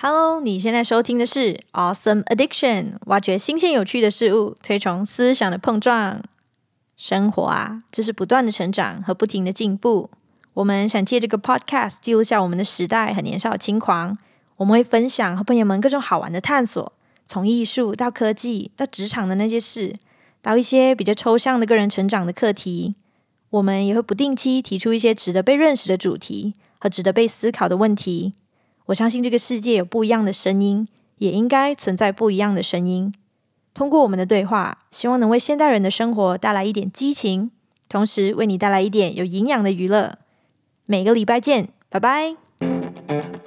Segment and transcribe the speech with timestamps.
[0.00, 6.22] Hello，你现在收听的是 Awesome Addiction，挖掘新鲜有趣的事物，推崇思想的碰撞。
[6.96, 10.08] 生活啊，就是不断的成长和不停的进步。
[10.54, 14.16] 我们想借这个 Podcast 记录下我们的时代和年少轻狂。
[14.58, 16.92] 我们会分享和朋友们各种好玩的探索，
[17.26, 19.96] 从艺术到科技到职场的那些事，
[20.40, 22.94] 到一些比较抽象的个人成长的课题。
[23.50, 28.34] 我们也会不定期提出一些值得被认识的主题和值得被思考的问题。
[28.88, 30.88] 我相信这个世界有不一样的声音，
[31.18, 33.12] 也应该存在不一样的声音。
[33.74, 37.50] 通过我们的对话，希望能为现代人的生活带来一点激情，
[37.88, 40.18] 同时为你带来一点有营养的娱乐。
[40.86, 43.37] 每个礼拜见，拜拜。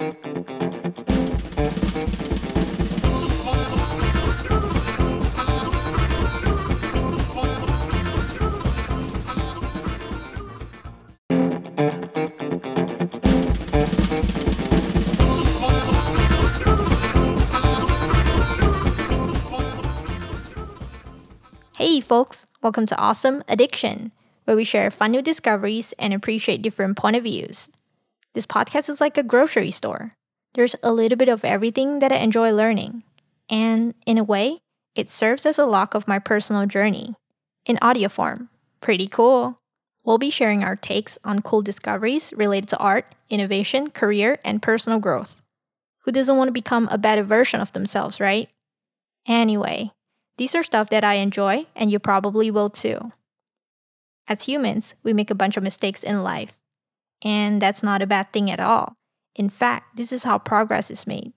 [21.81, 24.11] Hey, folks, welcome to Awesome Addiction,
[24.43, 27.69] where we share fun new discoveries and appreciate different point of views.
[28.35, 30.11] This podcast is like a grocery store.
[30.53, 33.01] There's a little bit of everything that I enjoy learning,
[33.49, 34.59] and in a way,
[34.93, 37.15] it serves as a log of my personal journey
[37.65, 38.49] in audio form.
[38.79, 39.57] Pretty cool.
[40.03, 44.99] We'll be sharing our takes on cool discoveries related to art, innovation, career, and personal
[44.99, 45.41] growth.
[46.01, 48.49] Who doesn't want to become a better version of themselves, right?
[49.27, 49.89] Anyway,
[50.41, 53.11] these are stuff that I enjoy, and you probably will too.
[54.27, 56.53] As humans, we make a bunch of mistakes in life,
[57.21, 58.95] and that's not a bad thing at all.
[59.35, 61.33] In fact, this is how progress is made.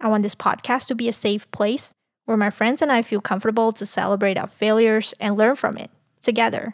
[0.00, 3.20] I want this podcast to be a safe place where my friends and I feel
[3.20, 6.72] comfortable to celebrate our failures and learn from it together.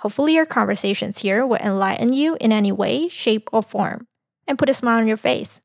[0.00, 4.06] Hopefully, your conversations here will enlighten you in any way, shape, or form
[4.46, 5.62] and put a smile on your face.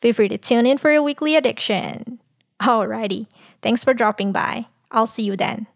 [0.00, 2.18] Feel free to tune in for your weekly addiction.
[2.62, 3.26] Alrighty,
[3.62, 4.64] thanks for dropping by.
[4.90, 5.66] I'll see you then.